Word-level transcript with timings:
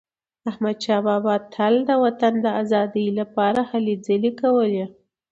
احمدشاه 0.49 1.01
بابا 1.07 1.35
تل 1.53 1.75
د 1.89 1.91
وطن 2.03 2.33
د 2.45 2.47
ازادی 2.61 3.05
لپاره 3.19 3.61
هلې 3.71 3.95
ځلي 4.05 4.31
کولي. 4.41 4.85